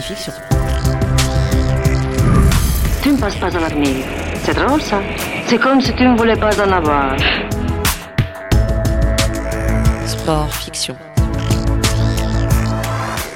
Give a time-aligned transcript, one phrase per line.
[0.00, 0.32] et fiction.
[3.02, 4.04] Tu ne passes pas à l'avenir.
[4.42, 5.00] C'est drôle ça.
[5.46, 7.16] C'est comme si tu ne voulais pas en avoir.
[10.06, 10.96] Sport fiction.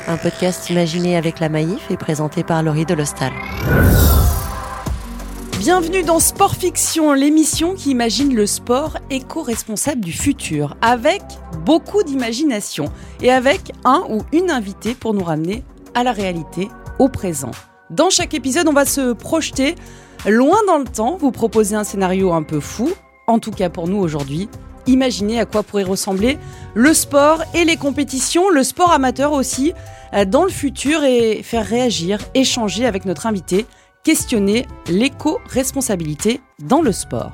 [0.08, 3.32] Un podcast imaginé avec la Maïf et présenté par Laurie Delostal.
[5.58, 11.22] Bienvenue dans Sport Fiction, l'émission qui imagine le sport éco-responsable du futur, avec
[11.64, 12.86] beaucoup d'imagination
[13.22, 17.50] et avec un ou une invitée pour nous ramener à la réalité, au présent.
[17.90, 19.74] Dans chaque épisode, on va se projeter
[20.26, 22.90] loin dans le temps, vous proposer un scénario un peu fou,
[23.26, 24.48] en tout cas pour nous aujourd'hui.
[24.86, 26.38] Imaginez à quoi pourrait ressembler
[26.74, 29.72] le sport et les compétitions, le sport amateur aussi,
[30.12, 33.66] euh, dans le futur et faire réagir, échanger avec notre invité
[34.04, 37.32] questionner l'éco-responsabilité dans le sport.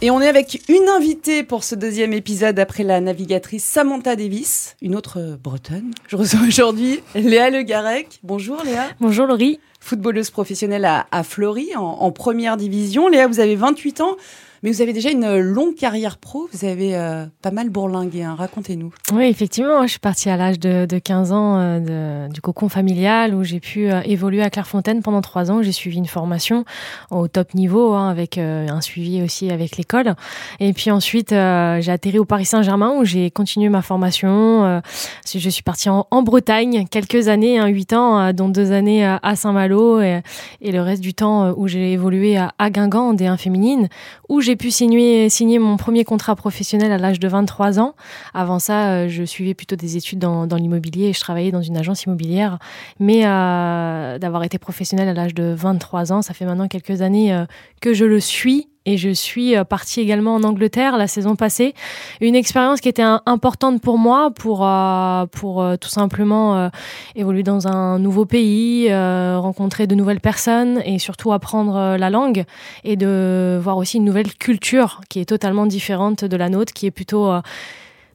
[0.00, 4.76] Et on est avec une invitée pour ce deuxième épisode après la navigatrice Samantha Davis,
[4.80, 5.90] une autre bretonne.
[6.06, 8.20] Je reçois aujourd'hui Léa Le Garec.
[8.22, 8.90] Bonjour Léa.
[9.00, 9.58] Bonjour Laurie.
[9.80, 13.08] Footballeuse professionnelle à, à Fleury en, en première division.
[13.08, 14.16] Léa, vous avez 28 ans.
[14.62, 18.34] Mais vous avez déjà une longue carrière pro, vous avez euh, pas mal bourlingué, hein.
[18.36, 18.92] racontez-nous.
[19.12, 23.34] Oui, effectivement, je suis partie à l'âge de, de, 15 ans euh, du cocon familial
[23.34, 25.62] où j'ai pu euh, évoluer à Clairefontaine pendant trois ans.
[25.62, 26.64] J'ai suivi une formation
[27.10, 30.14] au top niveau hein, avec un suivi aussi avec l'école.
[30.60, 34.82] Et puis ensuite, j'ai atterri au Paris Saint-Germain où j'ai continué ma formation.
[35.26, 40.00] je suis partie en, Bretagne quelques années, hein, 8 ans, dont deux années à Saint-Malo
[40.00, 40.22] et,
[40.60, 43.88] le reste du temps où j'ai évolué à, à Guingamp en D1 féminine
[44.28, 47.94] où j'ai pu signer, mon premier contrat professionnel à l'âge de 23 ans.
[48.32, 51.60] Avant ça, euh, je suivais plutôt des études dans, dans l'immobilier et je travaillais dans
[51.60, 52.58] une agence immobilière.
[52.98, 57.34] Mais euh, d'avoir été professionnel à l'âge de 23 ans, ça fait maintenant quelques années
[57.34, 57.44] euh,
[57.82, 61.74] que je le suis et je suis euh, partie également en Angleterre la saison passée.
[62.22, 66.70] Une expérience qui était importante pour moi pour euh, pour euh, tout simplement
[67.14, 72.44] évoluer dans un nouveau pays, rencontrer de nouvelles personnes et surtout apprendre la langue
[72.84, 76.86] et de voir aussi une nouvelle culture qui est totalement différente de la nôtre, qui
[76.86, 77.32] est plutôt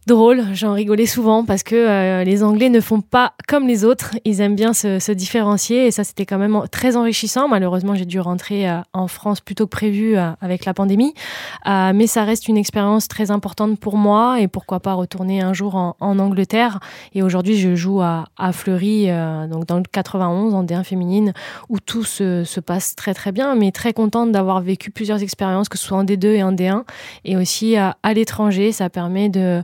[0.07, 0.43] drôle.
[0.53, 4.11] J'en rigolais souvent parce que euh, les Anglais ne font pas comme les autres.
[4.25, 7.47] Ils aiment bien se, se différencier et ça, c'était quand même très enrichissant.
[7.47, 11.13] Malheureusement, j'ai dû rentrer euh, en France plus tôt que prévu euh, avec la pandémie.
[11.65, 15.75] mais ça reste une expérience très importante pour moi et pourquoi pas retourner un jour
[15.75, 16.79] en, en Angleterre.
[17.13, 19.07] Et aujourd'hui, je joue à, à Fleury,
[19.49, 21.33] donc dans le 91, en D1 féminine,
[21.69, 23.55] où tout se, se passe très très bien.
[23.55, 26.83] Mais très contente d'avoir vécu plusieurs expériences, que ce soit en D2 et en D1.
[27.25, 29.63] Et aussi à, à l'étranger, ça permet de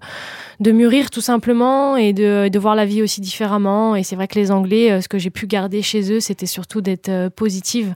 [0.59, 3.95] de mûrir tout simplement et de, de voir la vie aussi différemment.
[3.95, 6.45] Et c'est vrai que les Anglais, euh, ce que j'ai pu garder chez eux, c'était
[6.45, 7.93] surtout d'être euh, positive.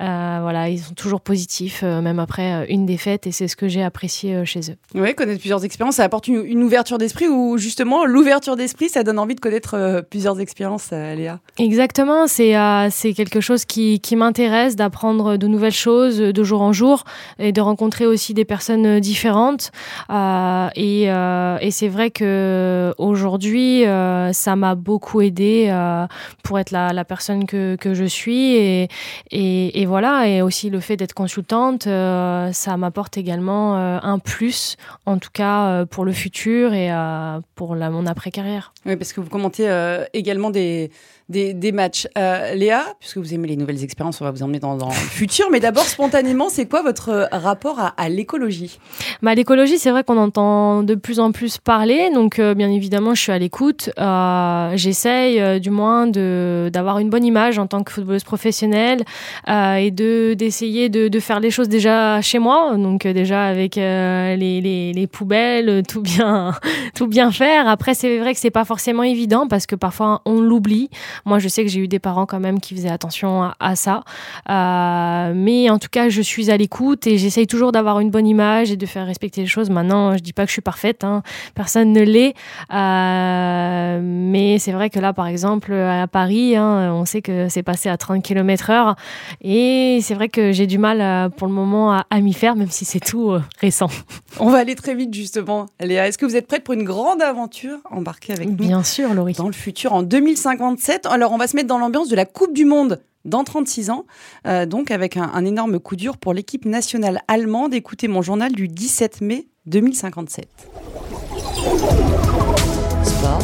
[0.00, 3.82] Euh, voilà, ils sont toujours positifs, même après une défaite, et c'est ce que j'ai
[3.82, 4.76] apprécié chez eux.
[4.94, 9.02] Oui, connaître plusieurs expériences, ça apporte une, une ouverture d'esprit ou justement l'ouverture d'esprit, ça
[9.02, 11.40] donne envie de connaître plusieurs expériences, Léa?
[11.58, 12.54] Exactement, c'est
[12.90, 17.04] c'est quelque chose qui, qui m'intéresse d'apprendre de nouvelles choses de jour en jour
[17.38, 19.70] et de rencontrer aussi des personnes différentes.
[20.10, 26.06] et, et c'est vrai que aujourd'hui, euh, ça m'a beaucoup aidé euh,
[26.42, 28.88] pour être la, personne que, que je suis et,
[29.30, 30.26] et, voilà.
[30.26, 35.84] Et aussi le fait d'être consultante, euh, ça m'apporte également un plus, en tout cas
[35.84, 36.88] pour le futur et
[37.54, 38.72] pour mon après carrière.
[38.86, 39.68] Oui, parce que vous commentez
[40.14, 40.90] également des
[41.28, 42.06] des, des matchs.
[42.16, 44.94] Euh, Léa, puisque vous aimez les nouvelles expériences, on va vous emmener dans, dans le
[44.94, 45.48] futur.
[45.50, 48.78] Mais d'abord, spontanément, c'est quoi votre rapport à, à l'écologie?
[49.22, 52.10] Bah, L'écologie, c'est vrai qu'on entend de plus en plus parler.
[52.12, 53.90] Donc, euh, bien évidemment, je suis à l'écoute.
[53.98, 59.02] Euh, J'essaye, euh, du moins, d'avoir une bonne image en tant que footballeuse professionnelle
[59.48, 62.76] euh, et d'essayer de, de, faire les choses déjà chez moi.
[62.76, 66.54] Donc, euh, déjà avec les, les, les, poubelles, tout bien,
[66.94, 67.68] tout bien faire.
[67.68, 70.90] Après, c'est vrai que c'est pas forcément évident parce que parfois, on l'oublie.
[71.24, 73.76] Moi, je sais que j'ai eu des parents quand même qui faisaient attention à, à
[73.76, 74.02] ça.
[74.50, 78.26] Euh, mais en tout cas, je suis à l'écoute et j'essaye toujours d'avoir une bonne
[78.26, 79.70] image et de faire respecter les choses.
[79.70, 81.22] Maintenant, je dis pas que je suis parfaite, hein.
[81.54, 82.34] personne ne l'est.
[82.72, 87.62] Euh, mais c'est vrai que là, par exemple, à Paris, hein, on sait que c'est
[87.62, 88.96] passé à 30 km heure.
[89.40, 92.56] Et c'est vrai que j'ai du mal euh, pour le moment à, à m'y faire,
[92.56, 93.88] même si c'est tout euh, récent.
[94.40, 95.66] On va aller très vite, justement.
[95.80, 97.78] Léa, est-ce que vous êtes prête pour une grande aventure?
[97.90, 99.32] Embarquée avec nous Bien sûr, Laurie.
[99.32, 102.52] Dans le futur, en 2057, alors, on va se mettre dans l'ambiance de la Coupe
[102.52, 104.06] du Monde dans 36 ans,
[104.46, 107.74] euh, donc avec un, un, énorme coup dur pour l'équipe nationale allemande.
[107.74, 110.48] Écoutez mon journal du 17 mai 2057.
[113.02, 113.42] Sport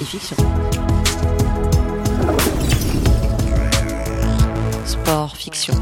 [0.00, 0.36] et fiction.
[4.84, 5.74] Sport fiction.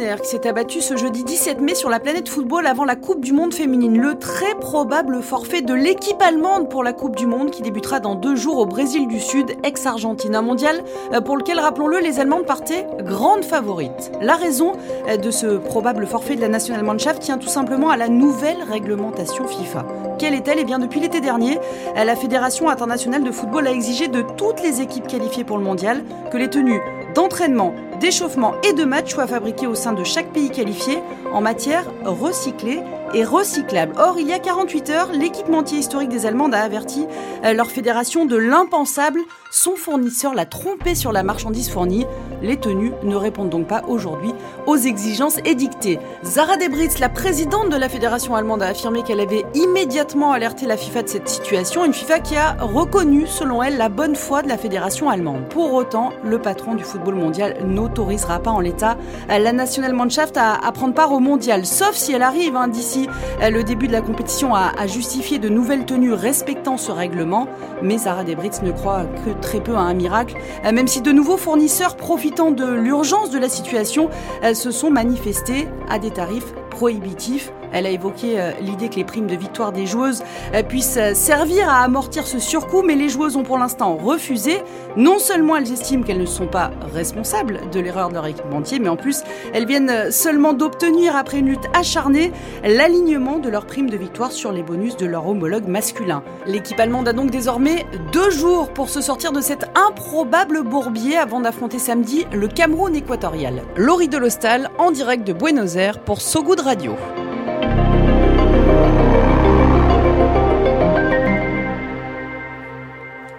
[0.00, 3.34] Qui s'est abattu ce jeudi 17 mai sur la planète football avant la Coupe du
[3.34, 4.00] Monde féminine.
[4.00, 8.14] Le très probable forfait de l'équipe allemande pour la Coupe du Monde qui débutera dans
[8.14, 10.34] deux jours au Brésil du Sud, ex-Argentine.
[10.34, 10.82] Un mondial
[11.12, 14.10] euh, pour lequel, rappelons-le, les Allemandes partaient grandes favorites.
[14.22, 14.72] La raison
[15.06, 19.46] euh, de ce probable forfait de la Nationalmannschaft tient tout simplement à la nouvelle réglementation
[19.46, 19.84] FIFA.
[20.18, 20.60] Quelle est-elle?
[20.60, 21.58] Eh bien, depuis l'été dernier,
[21.98, 25.64] euh, la Fédération internationale de football a exigé de toutes les équipes qualifiées pour le
[25.64, 26.80] mondial que les tenues
[27.14, 30.98] d'entraînement, d'échauffement et de match soient fabriquées au sein de chaque pays qualifié
[31.32, 32.80] en matière recyclée
[33.14, 33.94] et recyclable.
[33.98, 37.06] Or, il y a 48 heures, l'équipementier historique des Allemandes a averti
[37.44, 39.20] euh, leur fédération de l'impensable.
[39.50, 42.06] Son fournisseur l'a trompé sur la marchandise fournie.
[42.42, 44.32] Les tenues ne répondent donc pas aujourd'hui
[44.66, 45.98] aux exigences édictées.
[46.24, 50.76] Zara Debritz, la présidente de la fédération allemande, a affirmé qu'elle avait immédiatement alerté la
[50.76, 54.48] FIFA de cette situation, une FIFA qui a reconnu, selon elle, la bonne foi de
[54.48, 55.48] la fédération allemande.
[55.48, 58.96] Pour autant, le patron du football mondial n'autorisera pas en l'état
[59.28, 62.99] la Nationalmannschaft à, à prendre part au mondial, sauf si elle arrive hein, d'ici
[63.42, 67.48] euh, le début de la compétition a, justifié de nouvelles tenues respectant ce règlement,
[67.82, 71.12] mais Sarah Debritz ne croit que très peu à un miracle, euh, même si de
[71.12, 74.08] nouveaux fournisseurs profitant de l'urgence de la situation
[74.44, 79.04] euh, se sont manifestés à des tarifs prohibitifs elle a évoqué euh, l'idée que les
[79.04, 80.22] primes de victoire des joueuses
[80.54, 84.62] euh, puissent euh, servir à amortir ce surcoût, mais les joueuses ont pour l'instant refusé.
[84.96, 88.88] Non seulement elles estiment qu'elles ne sont pas responsables de l'erreur de leur équipementier, mais
[88.88, 89.22] en plus
[89.52, 92.32] elles viennent seulement d'obtenir, après une lutte acharnée,
[92.64, 96.22] l'alignement de leurs primes de victoire sur les bonus de leur homologue masculin.
[96.46, 101.40] L'équipe allemande a donc désormais deux jours pour se sortir de cet improbable bourbier avant
[101.40, 103.62] d'affronter samedi le Cameroun équatorial.
[103.76, 106.94] Laurie Delostal en direct de Buenos Aires pour So Good Radio.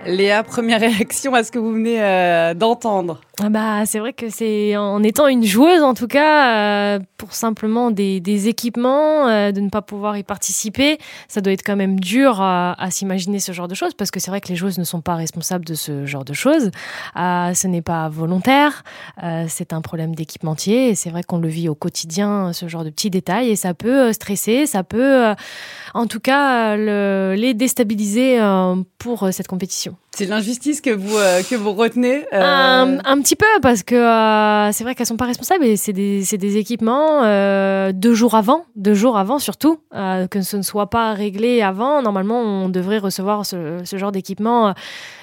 [0.06, 4.30] Léa, première réaction à ce que vous venez euh, d'entendre ah bah, c'est vrai que
[4.30, 9.62] c'est en étant une joueuse, en tout cas, euh, pour simplement des, équipements, euh, de
[9.62, 13.68] ne pas pouvoir y participer, ça doit être quand même dur à, s'imaginer ce genre
[13.68, 16.06] de choses, parce que c'est vrai que les joueuses ne sont pas responsables de ce
[16.06, 16.70] genre de choses.
[17.16, 18.84] Ce n'est pas volontaire,
[19.48, 23.10] c'est un problème d'équipementier, c'est vrai qu'on le vit au quotidien, ce genre de petits
[23.10, 25.34] détails, et ça peut stresser, ça peut,
[25.96, 28.40] en tout cas, le, les déstabiliser
[29.00, 29.91] pour cette compétition.
[30.12, 31.16] C'est l'injustice que vous
[31.50, 32.26] que vous retenez.
[32.34, 35.94] Un, un, petit peu parce que euh, c'est vrai qu'elles sont pas responsables et c'est
[35.94, 40.62] des, des équipements euh, deux jours avant, deux jours avant surtout, euh, que ce ne
[40.62, 42.02] soit pas réglé avant.
[42.02, 44.74] Normalement, on devrait recevoir ce, ce genre d'équipement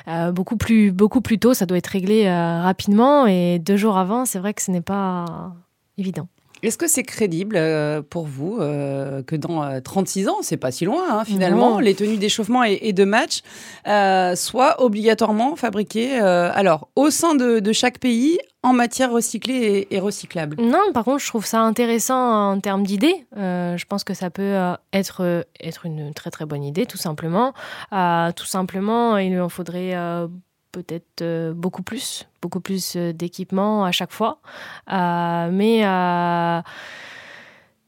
[0.09, 1.55] euh, beaucoup plus beaucoup plus tôt.
[1.55, 4.81] Ça doit être réglé euh, rapidement et deux jours avant, c'est vrai que ce n'est
[4.81, 5.27] pas
[5.99, 6.29] évident.
[6.63, 10.71] Est-ce que c'est crédible euh, pour vous euh, que dans 36 euh, ans, c'est pas
[10.71, 11.79] si loin hein, finalement, non.
[11.79, 13.43] les tenues d'échauffement et, et, de match
[14.37, 20.01] soient obligatoirement fabriquées alors au sein de, de, chaque pays en matière recyclée et, et,
[20.01, 20.57] recyclable?
[20.61, 23.27] Non, par contre, je trouve ça intéressant en termes d'idées.
[23.37, 24.57] je pense que ça peut
[24.93, 27.53] être être une très très bonne idée, tout simplement.
[27.91, 29.95] tout simplement, il en faudrait
[30.73, 34.41] peut-être euh, beaucoup plus, beaucoup plus euh, d'équipements à chaque fois.
[34.93, 36.63] Euh,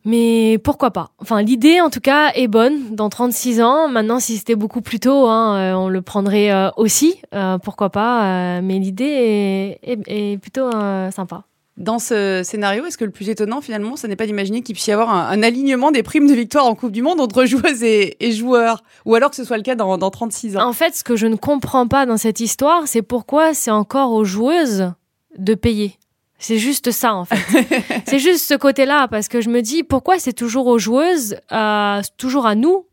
[0.04, 1.10] mais pourquoi pas?
[1.18, 2.94] Enfin, l'idée en tout cas est bonne.
[2.94, 7.20] Dans 36 ans, maintenant, si c'était beaucoup plus tôt, hein, on le prendrait aussi.
[7.62, 10.70] pourquoi pas Mais l'idée est, plutôt
[11.10, 11.44] sympa
[11.80, 14.86] dans ce scénario, est-ce que le plus étonnant finalement, ce n'est pas d'imaginer qu'il puisse
[14.86, 17.82] y avoir un, un, alignement des primes de victoire en Coupe du Monde entre joueuses
[17.82, 20.68] et, et joueurs Ou alors que ce soit le cas dans, dans 36 ans?
[20.68, 24.12] En fait, ce que je ne comprends pas dans cette histoire, c'est pourquoi c'est encore
[24.12, 24.92] aux joueuses
[25.38, 25.94] de payer.
[26.38, 27.66] C'est juste ça en fait.
[28.06, 32.00] c'est juste ce côté-là parce que je me dis pourquoi c'est toujours aux joueuses, euh,
[32.18, 32.86] toujours à nous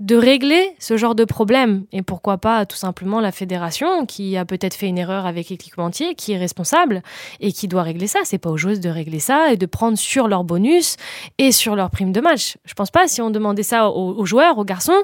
[0.00, 1.84] de régler ce genre de problème.
[1.92, 6.14] Et pourquoi pas tout simplement la fédération qui a peut-être fait une erreur avec l'équipementier,
[6.14, 7.02] qui est responsable
[7.40, 8.20] et qui doit régler ça.
[8.24, 10.96] C'est pas aux joueuses de régler ça et de prendre sur leur bonus
[11.38, 12.56] et sur leur prime de match.
[12.64, 15.02] Je pense pas si on demandait ça aux, aux joueurs, aux garçons,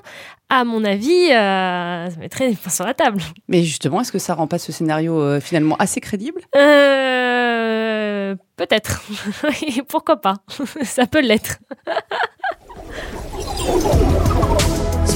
[0.48, 3.22] à mon avis, euh, ça mettrait des points sur la table.
[3.46, 6.40] Mais justement, est-ce que ça rend pas ce scénario euh, finalement assez crédible?
[6.56, 9.02] Euh, Peut-être.
[9.88, 10.34] Pourquoi pas?
[10.82, 11.58] Ça peut l'être.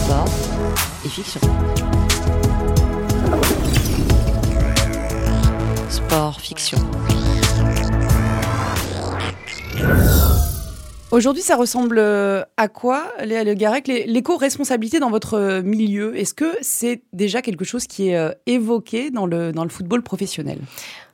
[0.05, 0.29] Sport
[1.03, 1.41] et fiction.
[5.89, 6.79] Sport, fiction.
[11.11, 16.15] Aujourd'hui, ça ressemble à quoi, Léa Le Garec, l'éco-responsabilité dans votre milieu?
[16.19, 20.59] Est-ce que c'est déjà quelque chose qui est évoqué dans le, dans le football professionnel?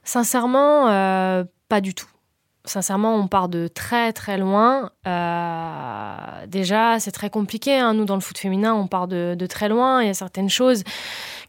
[0.02, 2.08] Sincèrement, euh, pas du tout.
[2.66, 4.90] Sincèrement, on part de très très loin.
[5.06, 7.78] Euh, déjà, c'est très compliqué.
[7.78, 7.94] Hein.
[7.94, 10.02] Nous, dans le foot féminin, on part de, de, très loin.
[10.02, 10.84] Il y a certaines choses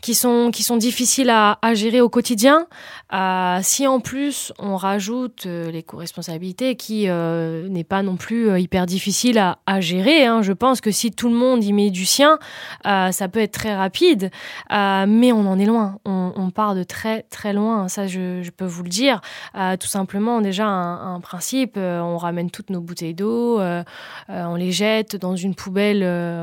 [0.01, 2.67] qui sont qui sont difficiles à, gérer au quotidien.
[3.13, 8.59] Euh, si en plus on rajoute euh, les co-responsabilités, qui euh, n'est pas non plus
[8.59, 12.05] hyper difficile à, gérer, hein, je pense que si tout le monde y met du
[12.05, 12.39] sien,
[12.83, 14.31] ça peut être très rapide,
[14.69, 15.99] mais on en est loin.
[16.05, 17.87] On, part de très très loin.
[17.87, 19.21] Ça, je, je peux vous le dire.
[19.79, 23.61] tout simplement, déjà un, un principe, on ramène toutes nos bouteilles d'eau,
[24.27, 25.99] on les jette dans une poubelle,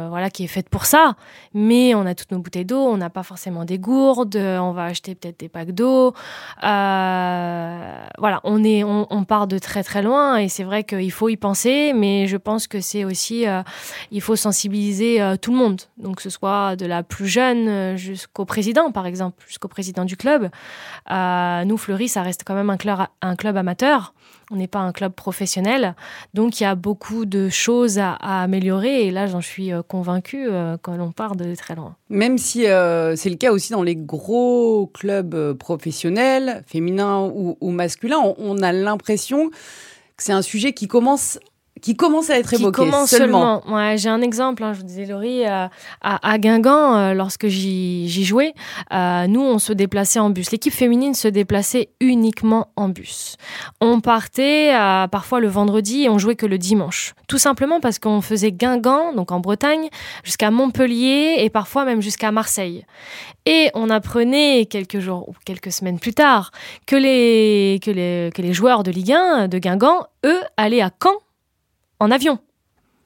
[0.09, 1.17] voilà, qui est faite pour ça.
[1.55, 4.85] Mais on a toutes nos bouteilles d'eau, on n'a pas forcément des gourdes, on va
[4.85, 6.15] acheter peut-être des packs d'eau.
[6.63, 11.29] Euh, voilà, on, est, on, part de très très loin et c'est vrai qu'il faut
[11.29, 13.63] y penser, mais je pense que c'est aussi, euh,
[14.11, 17.69] il faut sensibiliser euh, tout le monde, donc que ce soit de la plus jeune
[17.69, 20.51] euh, jusqu'au président, par exemple, jusqu'au président du club.
[21.11, 24.15] Euh, nous, Fleury, ça reste quand même un club amateur.
[24.51, 25.95] On n'est pas un club professionnel,
[26.33, 30.49] donc il y a beaucoup de choses à, améliorer et là j'en suis euh, convaincue
[30.49, 31.97] euh, quand on part de très loin.
[32.09, 38.35] Même si euh, c'est le cas aussi dans les gros clubs professionnels, féminins ou, masculins,
[38.39, 41.39] on a l'impression que c'est un sujet qui commence
[41.81, 42.83] qui commence à être évoqué.
[42.83, 43.07] Qui seulement.
[43.07, 43.63] seulement.
[43.69, 45.67] Ouais, j'ai un exemple, hein, je vous disais Laurie, euh,
[46.01, 48.55] à, à, Guingamp, euh, lorsque j'y jouais,
[48.93, 50.51] euh, nous on se déplaçait en bus.
[50.51, 53.37] L'équipe féminine se déplaçait uniquement en bus.
[53.81, 54.73] On partait
[55.11, 57.15] parfois le vendredi et on jouait que le dimanche.
[57.27, 59.89] Tout simplement parce qu'on faisait Guingamp, donc en Bretagne,
[60.25, 62.85] jusqu'à Montpellier et parfois même jusqu'à Marseille.
[63.47, 66.51] Et on apprenait quelques jours ou quelques semaines plus tard
[66.87, 70.91] que les, que les, que les joueurs de Ligue 1 de Guingamp, eux, allaient à
[71.03, 71.15] Caen
[72.01, 72.39] en avion.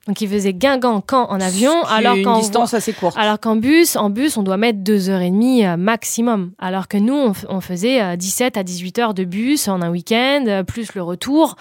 [0.08, 3.16] Donc il faisait Guingamp Caen en avion, alors qu'en distance assez courte.
[3.16, 6.52] Alors qu'en bus, en bus, on doit mettre deux heures et demie maximum.
[6.58, 10.64] Alors que nous, on, on faisait 17 à 18 heures de bus en un week-end,
[10.66, 11.54] plus le retour.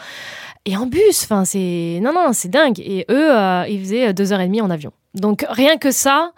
[0.65, 2.79] Et en bus, enfin c'est non non, c'est dingue.
[2.79, 4.91] Et eux, euh, ils faisaient deux heures et demie en avion.
[5.15, 6.33] Donc rien que ça,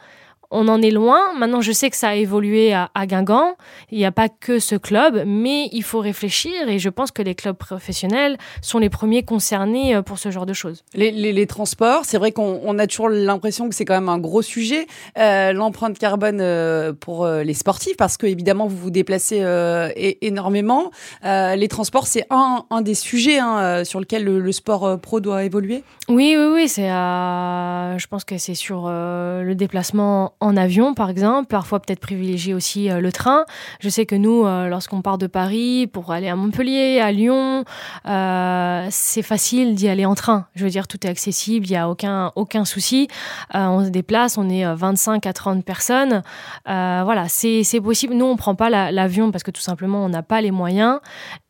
[0.54, 1.20] on en est loin.
[1.38, 3.56] Maintenant, je sais que ça a évolué à, à Guingamp.
[3.92, 7.22] Il n'y a pas que ce club, mais il faut réfléchir et je pense que
[7.22, 10.84] les clubs professionnels sont les premiers concernés pour ce genre de choses.
[10.94, 14.20] Les, les, les transports, c'est vrai qu'on a toujours l'impression que c'est quand même un
[14.20, 18.92] gros sujet, euh, l'empreinte carbone euh, pour euh, les sportifs, parce que évidemment vous vous
[18.92, 19.90] déplacez euh,
[20.22, 20.92] énormément.
[21.26, 25.20] Euh, les transports, c'est un, un, des sujets hein, sur lequel le, le, sport pro
[25.20, 25.84] doit évoluer.
[26.10, 26.68] Oui, oui, oui.
[26.68, 32.54] C'est, je pense que c'est sur le déplacement en avion, par exemple, parfois peut-être privilégier
[32.54, 33.46] aussi euh, le train.
[33.80, 37.64] Je sais que nous, euh, lorsqu'on part de Paris pour aller à Montpellier, à Lyon,
[38.08, 40.48] euh, c'est facile d'y aller en train.
[40.56, 43.08] Je veux dire, tout est accessible, il n'y a aucun, aucun souci.
[43.54, 46.24] On se déplace, on est 25 à 30 personnes.
[46.66, 48.14] Voilà, c'est possible.
[48.14, 51.00] Nous, on prend pas l'avion la, parce que tout simplement, on n'a pas les moyens.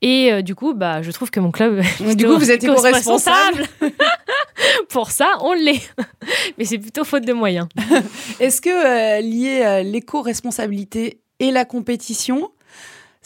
[0.01, 1.81] Et du coup, bah, je trouve que mon club...
[2.15, 3.63] du coup, vous êtes éco-responsable
[4.89, 5.93] Pour ça, on l'est.
[6.57, 7.67] Mais c'est plutôt faute de moyens.
[8.39, 12.51] Est-ce que euh, lié à l'éco-responsabilité et la compétition,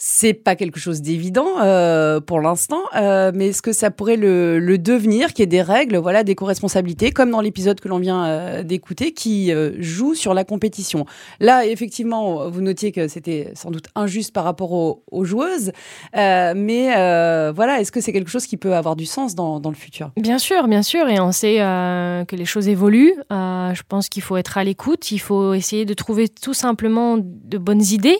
[0.00, 4.78] c'est pas quelque chose d'évident euh, pour l'instant, euh, mais est-ce que ça pourrait le,
[4.78, 8.24] devenir, qu'il y ait des règles, voilà, des co-responsabilités, comme dans l'épisode que l'on vient
[8.24, 11.04] euh, d'écouter, qui joue sur la compétition?
[11.40, 15.72] Là, effectivement, vous notiez que c'était sans doute injuste par rapport aux, joueuses,
[16.14, 16.92] mais
[17.52, 20.12] voilà, est-ce que c'est quelque chose qui peut avoir du sens dans, dans le futur?
[20.16, 23.14] Bien sûr, bien sûr, et on sait que les choses évoluent.
[23.30, 27.58] je pense qu'il faut être à l'écoute, il faut essayer de trouver tout simplement de
[27.58, 28.18] bonnes idées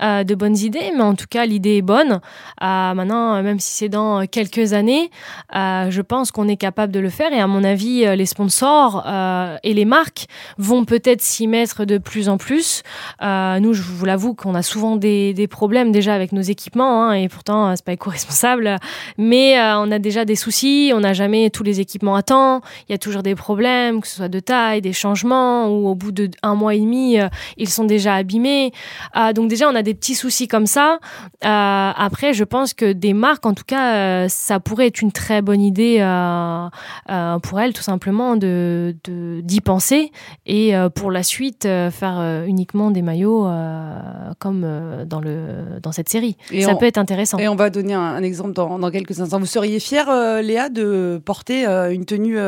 [0.00, 2.20] de bonnes idées, mais en tout cas, l'idée est bonne.
[2.62, 5.10] Euh, maintenant, même si c'est dans quelques années,
[5.54, 7.32] euh, je pense qu'on est capable de le faire.
[7.32, 10.26] Et à mon avis, les sponsors euh, et les marques
[10.58, 12.82] vont peut-être s'y mettre de plus en plus.
[13.22, 17.04] Euh, nous, je vous l'avoue qu'on a souvent des, des, problèmes déjà avec nos équipements,
[17.04, 18.76] hein, et pourtant, c'est pas éco-responsable.
[19.18, 22.60] Mais euh, on a déjà des soucis, on n'a jamais tous les équipements à temps.
[22.88, 25.94] Il y a toujours des problèmes, que ce soit de taille, des changements, ou au
[25.94, 27.18] bout d'un mois et demi,
[27.56, 28.72] ils sont déjà abîmés.
[29.34, 30.99] donc déjà, on a des petits soucis comme ça.
[31.44, 35.12] Euh, après, je pense que des marques, en tout cas, euh, ça pourrait être une
[35.12, 40.12] très bonne idée euh, pour elles, tout simplement, de d'y penser
[40.46, 43.48] et pour la suite faire uniquement des maillots
[44.38, 44.66] comme
[45.06, 46.36] dans le dans cette série.
[46.50, 47.38] Et ça on, peut être intéressant.
[47.38, 49.38] Et on va donner un, un exemple dans, dans, quelques instants.
[49.38, 50.08] Vous seriez fière,
[50.42, 52.38] Léa, de porter une tenue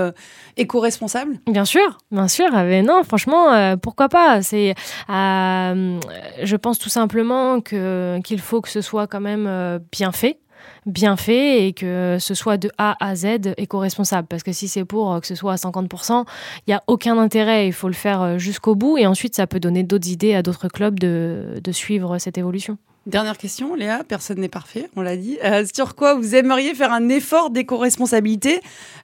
[0.56, 1.38] éco-responsable?
[1.46, 2.50] Bien sûr, bien sûr.
[2.52, 4.42] Mais non, franchement, pourquoi pas?
[4.42, 4.74] C'est,
[5.08, 10.38] je pense tout simplement que qu'il faut que ce soit quand même euh, bien fait
[10.86, 14.28] bien fait et que ce soit de A à Z éco-responsable.
[14.28, 16.24] Parce que si c'est pour que ce soit à 50%,
[16.58, 17.66] il n'y a aucun intérêt.
[17.66, 20.42] Il faut le faire euh, jusqu'au bout et ensuite ça peut donner d'autres idées à
[20.42, 22.78] d'autres clubs de, de suivre cette évolution.
[23.06, 25.36] Dernière question, Léa, personne n'est parfait, on l'a dit.
[25.44, 28.60] Euh, sur quoi vous aimeriez faire un effort d'éco-responsabilité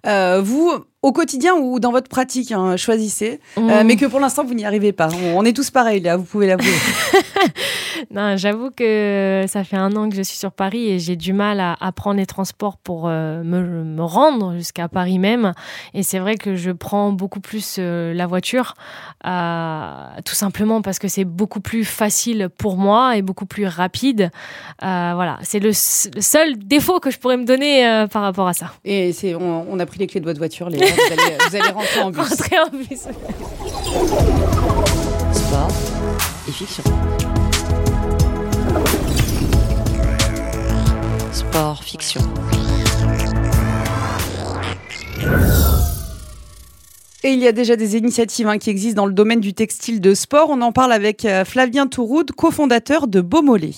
[0.07, 3.41] euh, Vous, au quotidien ou dans votre pratique, hein, choisissez.
[3.57, 3.87] Euh, mmh.
[3.89, 5.09] mais que pour l'instant, vous n'y arrivez pas.
[5.35, 6.71] On, est tous pareils, là, vous pouvez l'avouer.
[8.11, 11.33] non, j'avoue que ça fait un an que je suis sur Paris et j'ai du
[11.33, 15.53] mal à, prendre les transports pour euh, me, rendre jusqu'à Paris même.
[15.95, 18.75] Et c'est vrai que je prends beaucoup plus euh, la voiture,
[19.25, 24.31] tout simplement parce que c'est beaucoup plus facile pour moi et beaucoup plus rapide.
[24.81, 28.73] voilà, c'est le, seul défaut que je pourrais me donner par rapport à ça.
[28.85, 32.11] Et c'est, on, a pris les clés de votre voiture, les vous, allez, rentrer en
[32.11, 32.19] bus.
[32.29, 33.09] Rentrer en bus.
[35.33, 35.69] Sport
[36.49, 36.83] et fiction.
[41.49, 42.21] Sport, fiction.
[47.25, 50.03] Et il y a déjà des initiatives hein, qui existent dans le domaine du textile
[50.03, 50.51] de sport.
[50.51, 53.71] On en parle avec euh, Flavien Touroud, cofondateur de Beaumolet.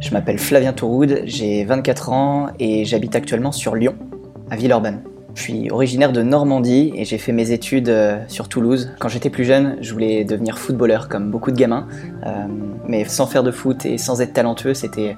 [0.00, 3.96] Je m'appelle Flavien Touroud, j'ai 24 ans et j'habite actuellement sur Lyon,
[4.50, 5.02] à Villeurbanne.
[5.34, 8.92] Je suis originaire de Normandie et j'ai fait mes études euh, sur Toulouse.
[9.00, 11.88] Quand j'étais plus jeune, je voulais devenir footballeur comme beaucoup de gamins,
[12.24, 12.46] euh,
[12.86, 15.16] mais sans faire de foot et sans être talentueux, c'était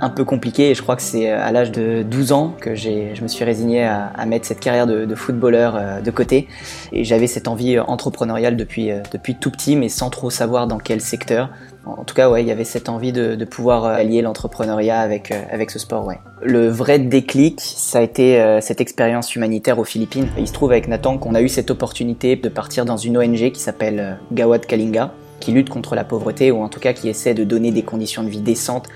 [0.00, 3.22] un peu compliqué et je crois que c'est à l'âge de 12 ans que je
[3.22, 6.48] me suis résigné à, mettre cette carrière de, footballeur euh, de côté
[6.92, 11.00] et j'avais cette envie entrepreneuriale depuis, depuis tout petit mais sans trop savoir dans quel
[11.00, 11.50] secteur.
[11.96, 15.30] En tout cas, ouais, il y avait cette envie de, pouvoir euh, allier l'entrepreneuriat avec,
[15.30, 16.06] euh, avec ce sport.
[16.06, 16.18] Ouais.
[16.42, 20.28] Le vrai déclic, ça a été euh, cette expérience humanitaire aux Philippines.
[20.38, 23.52] Il se trouve avec Nathan qu'on a eu cette opportunité de partir dans une ONG
[23.52, 27.34] qui s'appelle Gawad Kalinga, qui lutte contre la pauvreté ou en tout cas qui essaie
[27.34, 28.88] de donner des conditions de vie décentes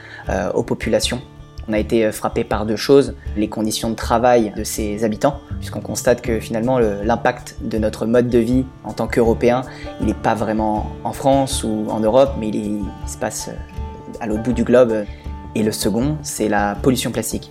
[0.55, 1.21] aux populations
[1.69, 5.41] on a été euh, frappé par deux choses, les conditions de travail de ses habitants,
[5.59, 9.63] puisqu'on constate que finalement l'impact de notre mode de vie en tant qu'Européens,
[10.01, 13.53] il n'est pas vraiment en France ou en Europe, mais il se passe euh,
[14.21, 15.05] à l'autre bout du globe.
[15.55, 17.51] Et le second, c'est la pollution plastique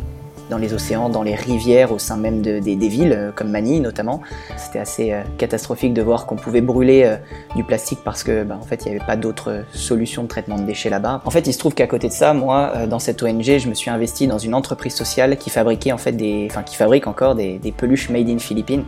[0.51, 4.21] dans les océans, dans les rivières, au sein même des, villes, euh, comme Manille notamment.
[4.57, 7.15] C'était assez euh, catastrophique de voir qu'on pouvait brûler euh,
[7.55, 10.57] du plastique parce que, bah, en fait, il n'y avait pas d'autre solution de traitement
[10.57, 11.21] de déchets là-bas.
[11.25, 13.73] En fait, il se trouve qu'à côté de ça, moi, dans cette ONG, je me
[13.73, 17.35] suis investi dans une entreprise sociale qui fabriquait en fait des, enfin, qui fabrique encore
[17.35, 18.83] des, des peluches made in Philippines.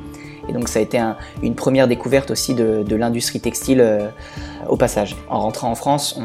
[0.48, 1.02] Et donc ça a été
[1.42, 4.08] une première découverte aussi de, l'industrie textile euh,
[4.68, 5.16] au passage.
[5.30, 6.20] En rentrant en France,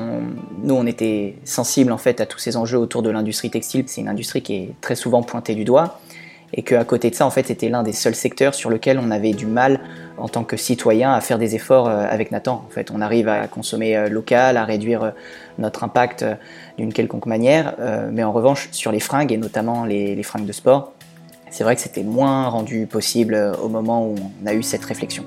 [0.63, 3.85] nous on était sensibles en fait à tous ces enjeux autour de l'industrie textile.
[3.87, 6.01] C'est une industrie qui est très souvent pointée du doigt
[6.55, 9.11] et qu'à côté de ça, en fait, c'était l'un des seuls secteurs sur lequel on
[9.11, 9.81] avait du mal
[10.17, 12.65] en tant que citoyen à faire des efforts euh, avec Nathan.
[12.67, 15.13] En fait, on arrive à consommer euh, local, à réduire
[15.59, 16.25] notre impact
[16.79, 17.75] d'une quelconque manière,
[18.13, 20.93] mais en revanche, sur les fringues et notamment les fringues de sport,
[21.51, 24.85] c'est vrai que c'était moins rendu possible euh, au moment où on a eu cette
[24.85, 25.25] réflexion.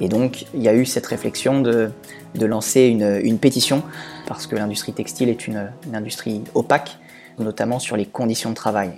[0.00, 1.90] Et donc, il y a eu cette réflexion de,
[2.38, 3.82] lancer une, pétition,
[4.26, 6.98] parce que l'industrie textile est une, industrie opaque,
[7.38, 8.90] notamment sur les conditions de travail.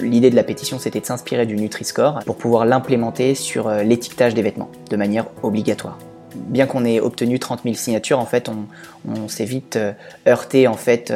[0.00, 4.34] L'idée de la pétition, c'était de s'inspirer du Nutri-Score pour pouvoir l'implémenter sur euh, l'étiquetage
[4.34, 5.98] des vêtements, de manière obligatoire.
[6.34, 9.92] Bien qu'on ait obtenu 30 000 signatures, en fait, on, s'est vite euh,
[10.26, 11.12] heurté en fait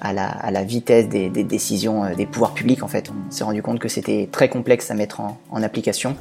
[0.00, 0.12] à
[0.50, 2.82] la, vitesse des, décisions euh, des pouvoirs publics.
[2.82, 6.16] En fait, on s'est rendu compte que c'était très complexe à mettre en, application.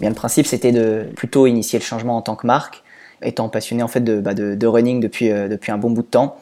[0.00, 2.82] Bien, le principe, c'était de plutôt initier le changement en tant que marque,
[3.22, 4.32] étant passionné en fait de, bah,
[4.68, 6.36] running depuis, euh, depuis un bon bout de temps.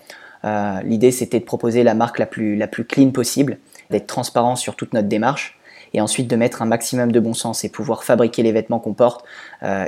[0.44, 3.58] Euh, l'idée, c'était de proposer la marque la plus, la plus clean possible,
[3.90, 5.58] d'être transparent sur toute notre démarche,
[5.92, 8.94] et ensuite de mettre un maximum de bon sens et pouvoir fabriquer les vêtements qu'on
[8.94, 9.24] porte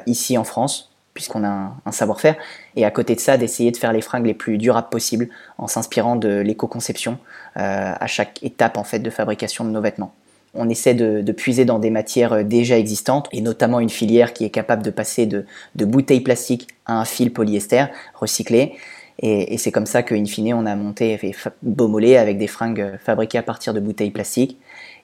[0.07, 2.37] ici en France, puisqu'on a un, savoir-faire,
[2.77, 5.67] et à côté de ça, d'essayer de faire les fringues les plus durables possibles en
[5.67, 7.19] s'inspirant de l'éco-conception
[7.57, 10.15] euh, à chaque étape en fait de fabrication de nos vêtements.
[10.55, 14.45] On essaie de, puiser dans des matières euh, déjà existantes, et notamment une filière qui
[14.45, 15.45] est capable de passer de,
[15.77, 18.75] bouteilles plastiques à un fil polyester recyclé.
[19.19, 23.39] Et, c'est comme ça qu'in fine, on a monté et Beaumolet avec des fringues fabriquées
[23.39, 24.59] à partir de bouteilles plastiques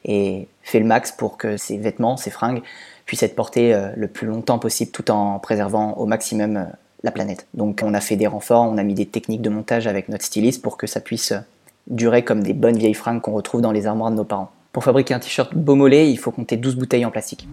[0.05, 2.63] et fait le max pour que ces vêtements, ces fringues,
[3.09, 6.65] puisse être porté euh, le plus longtemps possible tout en préservant au maximum euh,
[7.03, 7.47] la planète.
[7.55, 10.25] Donc on a fait des renforts, on a mis des techniques de montage avec notre
[10.25, 11.39] styliste pour que ça puisse euh,
[11.89, 14.51] durer comme des bonnes vieilles fringues qu'on retrouve dans les armoires de nos parents.
[14.73, 17.49] Pour fabriquer un t-shirt Beaumolet, il faut compter 12 bouteilles en plastique.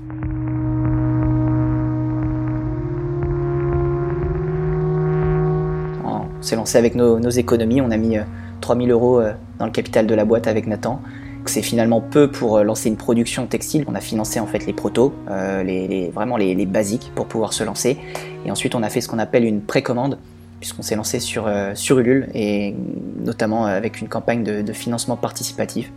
[6.04, 8.18] On s'est lancé avec nos, nos, économies, on a mis
[8.60, 9.22] 3000 euros
[9.58, 11.02] dans le capital de la boîte avec Nathan
[11.50, 13.86] c'est finalement peu pour euh, lancer une production textile.
[13.88, 17.64] On a financé en fait les protos, euh, les, vraiment les, basiques pour pouvoir se
[17.64, 17.98] lancer.
[18.46, 20.18] Et ensuite, on a fait ce qu'on appelle une précommande,
[20.60, 22.76] puisqu'on s'est lancé sur, euh, sur Ulule, et
[23.24, 25.92] notamment avec une campagne de, financement participatif.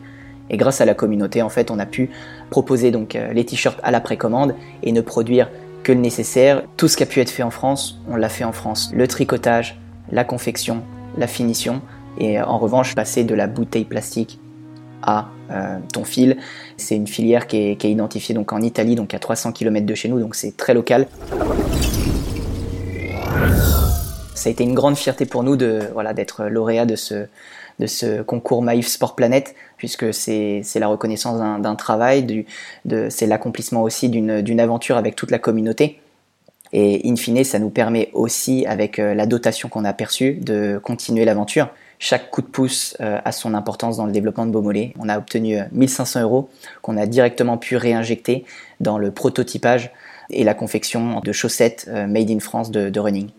[0.51, 2.11] Et grâce à la communauté, en fait, on a pu
[2.51, 5.51] proposer donc les t-shirts à la précommande et ne produire
[5.83, 6.63] que le nécessaire.
[6.79, 8.91] Tout ce qui a pu être fait en France, on l'a fait en France.
[8.95, 9.79] Le tricotage,
[10.11, 10.83] la confection,
[11.19, 11.83] la finition,
[12.19, 14.41] Et en revanche, passer de la bouteille plastique
[15.03, 16.37] à euh, ton fil,
[16.77, 20.09] c'est une filière qui est, identifiée donc en Italie, donc à 300 km de chez
[20.09, 21.07] nous, donc c'est très local.
[24.35, 28.63] Ça a été une grande fierté pour nous de voilà d'être lauréat de ce concours
[28.63, 32.45] Maïf Sport Planète, puisque c'est la reconnaissance d'un travail,
[33.09, 36.01] c'est l'accomplissement aussi d'une aventure avec toute la communauté.
[36.73, 40.79] Et in fine, ça nous permet aussi, avec euh, la dotation qu'on a perçue, de
[40.83, 41.69] continuer l'aventure.
[41.99, 44.95] Chaque coup de pouce euh, a son importance dans le développement de Beaumolet.
[44.99, 46.51] On a obtenu 1500 euh, euros
[46.83, 48.45] qu'on a directement pu réinjecter
[48.81, 49.91] dans le prototypage
[50.31, 53.31] et la confection de chaussettes made in France de, running.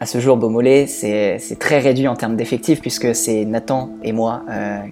[0.00, 4.42] À ce jour, Beaumolet, c'est très réduit en termes d'effectifs puisque c'est Nathan et moi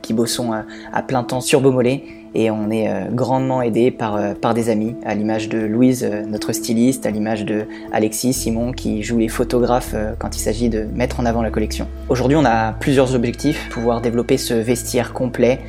[0.02, 0.52] qui bossons
[0.92, 4.96] à plein temps sur Beaumolet et on est euh, grandement aidé par, euh, des amis,
[5.04, 9.28] à l'image de Louise, euh, notre styliste, à l'image de Alexis, Simon, qui joue les
[9.28, 11.88] photographes quand il s'agit de mettre en avant la collection.
[12.08, 15.60] Aujourd'hui, on a plusieurs objectifs, pouvoir développer ce vestiaire complet,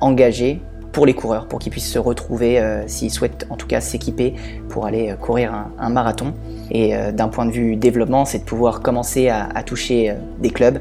[0.00, 0.60] engagé
[0.94, 4.34] pour les coureurs, pour qu'ils puissent se retrouver s'ils souhaitent en tout cas s'équiper
[4.70, 6.32] pour aller courir un, marathon.
[6.70, 10.78] Et d'un point de vue développement, c'est de pouvoir commencer à, toucher des clubs,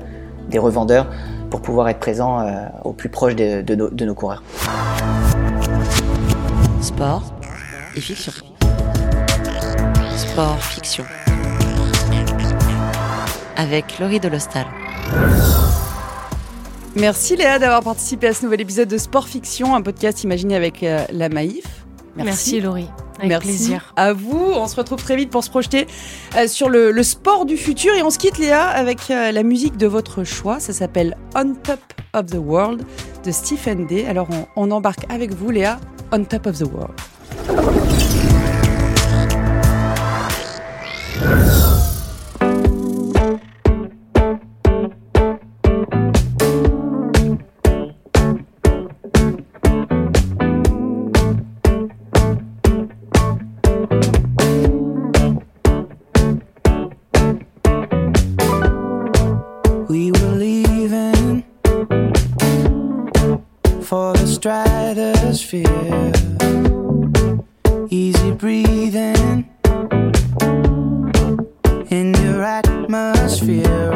[0.49, 1.08] des revendeurs,
[1.54, 4.41] pour pouvoir être présent euh, au plus proche de, de, nos, coureurs.
[6.82, 7.32] Sport
[7.95, 8.32] et fiction.
[10.17, 11.04] Sport, fiction.
[13.56, 14.65] Avec Laurie Delostal.
[16.96, 20.84] Merci Léa d'avoir participé à ce nouvel épisode de Sport Fiction, un podcast imaginé avec
[20.84, 21.66] euh, la Maïf.
[22.16, 22.90] Merci, Merci Laurie.
[23.24, 23.94] Merci plaisir.
[23.96, 24.52] à vous.
[24.56, 25.88] On se retrouve très vite pour se projeter
[26.38, 27.96] euh, sur le, sport du futur.
[27.96, 30.60] Et on se quitte, Léa, avec euh, la musique de votre choix.
[30.60, 31.80] Ça s'appelle On Top
[32.14, 32.84] of the World
[33.26, 34.06] de Stephen Day.
[34.06, 35.80] Alors, on, on embarque avec vous, Léa,
[36.12, 36.94] On Top of the World.
[65.54, 66.12] atmosphere.
[67.89, 69.50] Easy breathing
[71.89, 73.93] in your atmosphere.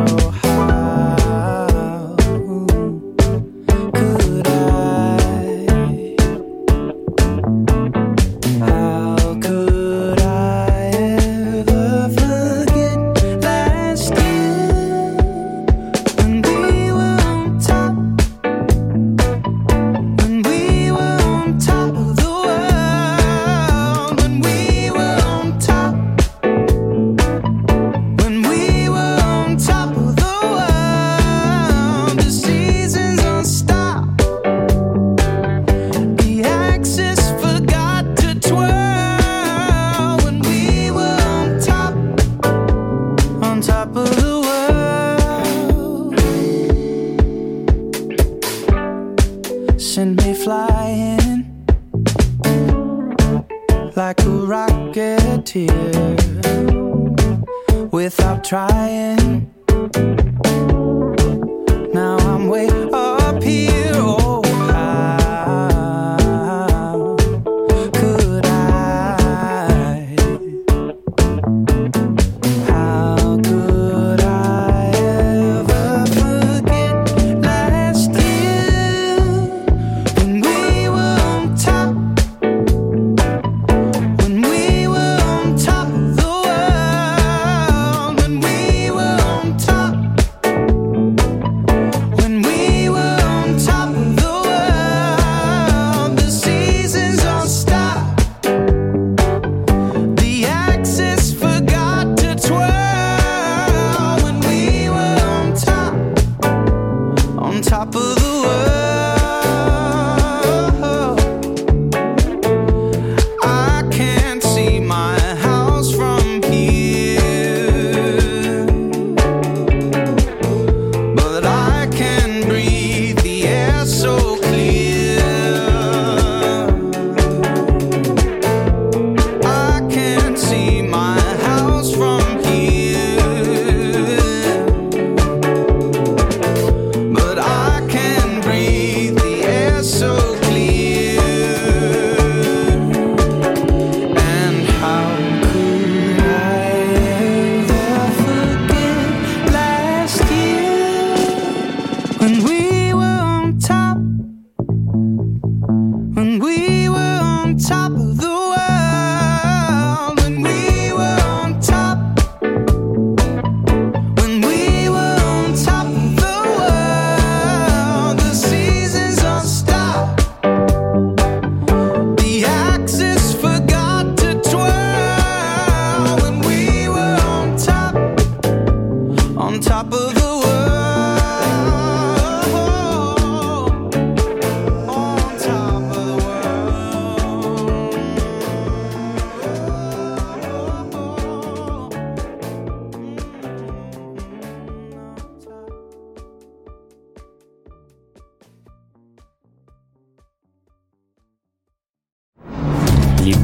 [49.88, 51.66] send me flying
[53.96, 55.72] like a rocketeer
[57.94, 59.50] without trying.
[61.94, 62.77] Now I'm waiting.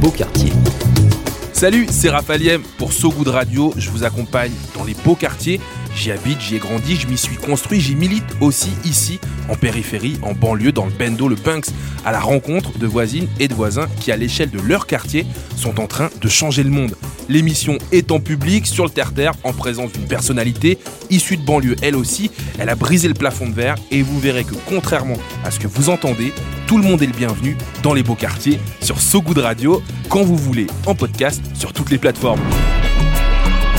[0.03, 0.13] Beaux.
[1.53, 3.73] Salut, c'est Raphaël pour So Good Radio.
[3.77, 5.61] Je vous accompagne dans les beaux quartiers.
[5.95, 10.17] J'y habite, j'y ai grandi, je m'y suis construit, j'y milite aussi ici, en périphérie,
[10.23, 11.67] en banlieue, dans le Bendo, le Punks,
[12.03, 15.79] à la rencontre de voisines et de voisins qui, à l'échelle de leur quartier, sont
[15.79, 16.95] en train de changer le monde.
[17.29, 20.79] L'émission est en public, sur le terre-terre, en présence d'une personnalité
[21.11, 21.75] issue de banlieue.
[21.81, 25.51] Elle aussi, elle a brisé le plafond de verre et vous verrez que contrairement à
[25.51, 26.33] ce que vous entendez,
[26.73, 30.23] tout le monde est le bienvenu dans les beaux quartiers sur So Good Radio, quand
[30.23, 32.41] vous voulez, en podcast sur toutes les plateformes.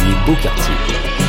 [0.07, 1.24] Les beaux quartiers.